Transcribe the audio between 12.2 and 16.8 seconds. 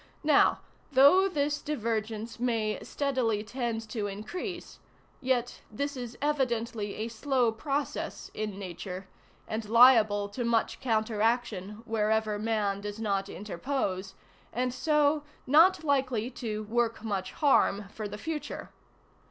man does not interpose, and so not likely to